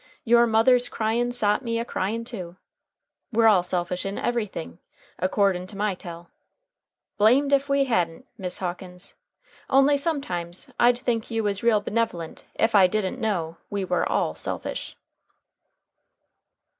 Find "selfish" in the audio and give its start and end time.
3.61-4.03, 14.33-14.97